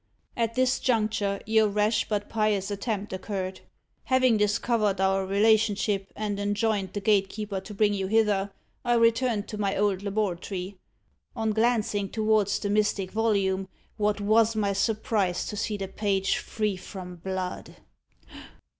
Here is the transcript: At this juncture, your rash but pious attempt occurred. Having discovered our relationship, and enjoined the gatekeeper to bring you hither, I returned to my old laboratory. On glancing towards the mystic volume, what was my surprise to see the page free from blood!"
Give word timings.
At 0.35 0.55
this 0.55 0.79
juncture, 0.79 1.39
your 1.45 1.67
rash 1.67 2.09
but 2.09 2.27
pious 2.27 2.71
attempt 2.71 3.13
occurred. 3.13 3.61
Having 4.05 4.37
discovered 4.37 4.99
our 4.99 5.27
relationship, 5.27 6.11
and 6.15 6.39
enjoined 6.39 6.93
the 6.93 6.99
gatekeeper 6.99 7.61
to 7.61 7.71
bring 7.75 7.93
you 7.93 8.07
hither, 8.07 8.51
I 8.83 8.95
returned 8.95 9.47
to 9.49 9.59
my 9.59 9.77
old 9.77 10.01
laboratory. 10.01 10.79
On 11.35 11.51
glancing 11.51 12.09
towards 12.09 12.57
the 12.57 12.69
mystic 12.71 13.11
volume, 13.11 13.67
what 13.97 14.19
was 14.19 14.55
my 14.55 14.73
surprise 14.73 15.45
to 15.45 15.55
see 15.55 15.77
the 15.77 15.87
page 15.87 16.37
free 16.37 16.77
from 16.77 17.17
blood!" 17.17 17.75